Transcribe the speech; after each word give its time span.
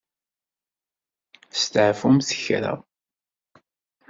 Steɛfumt 1.61 2.29
kra. 2.41 2.73